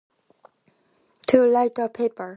[1.27, 2.29] To like a paper.